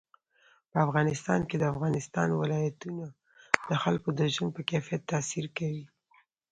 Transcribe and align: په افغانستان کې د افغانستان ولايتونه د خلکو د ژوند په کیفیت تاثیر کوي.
په 0.71 0.77
افغانستان 0.87 1.39
کې 1.49 1.55
د 1.59 1.63
افغانستان 1.73 2.29
ولايتونه 2.33 3.05
د 3.69 3.71
خلکو 3.83 4.09
د 4.19 4.21
ژوند 4.33 4.51
په 4.55 4.61
کیفیت 4.69 5.01
تاثیر 5.11 5.45
کوي. 5.57 5.85